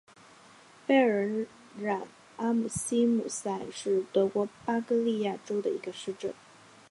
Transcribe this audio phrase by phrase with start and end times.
[0.87, 1.45] 贝尔
[1.79, 2.07] 瑙
[2.37, 6.33] 阿姆希姆塞是德国巴伐利亚州的一个市镇。